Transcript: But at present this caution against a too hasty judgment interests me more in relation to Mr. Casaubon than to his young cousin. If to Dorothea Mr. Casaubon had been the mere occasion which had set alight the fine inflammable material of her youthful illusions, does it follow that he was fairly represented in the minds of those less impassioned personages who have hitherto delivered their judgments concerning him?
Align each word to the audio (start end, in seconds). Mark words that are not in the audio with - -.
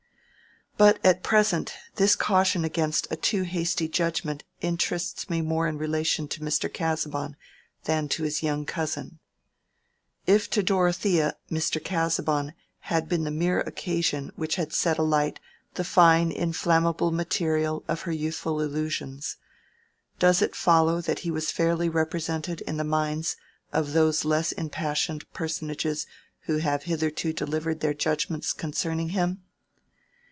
But 0.77 0.97
at 1.05 1.21
present 1.21 1.73
this 1.97 2.15
caution 2.15 2.65
against 2.65 3.05
a 3.11 3.15
too 3.15 3.43
hasty 3.43 3.87
judgment 3.87 4.43
interests 4.61 5.29
me 5.29 5.39
more 5.41 5.67
in 5.67 5.77
relation 5.77 6.27
to 6.29 6.39
Mr. 6.39 6.73
Casaubon 6.73 7.35
than 7.83 8.09
to 8.09 8.23
his 8.23 8.41
young 8.41 8.65
cousin. 8.65 9.19
If 10.25 10.49
to 10.51 10.63
Dorothea 10.63 11.37
Mr. 11.51 11.83
Casaubon 11.83 12.55
had 12.79 13.07
been 13.07 13.25
the 13.25 13.29
mere 13.31 13.59
occasion 13.59 14.31
which 14.35 14.55
had 14.55 14.73
set 14.73 14.97
alight 14.97 15.39
the 15.75 15.83
fine 15.83 16.31
inflammable 16.31 17.11
material 17.11 17.83
of 17.87 18.03
her 18.03 18.11
youthful 18.13 18.59
illusions, 18.59 19.37
does 20.17 20.41
it 20.41 20.55
follow 20.55 20.99
that 20.99 21.19
he 21.19 21.29
was 21.29 21.51
fairly 21.51 21.89
represented 21.89 22.61
in 22.61 22.77
the 22.77 22.83
minds 22.83 23.35
of 23.71 23.93
those 23.93 24.25
less 24.25 24.51
impassioned 24.53 25.31
personages 25.31 26.07
who 26.45 26.57
have 26.57 26.83
hitherto 26.83 27.33
delivered 27.33 27.81
their 27.81 27.93
judgments 27.93 28.51
concerning 28.51 29.09
him? 29.09 29.43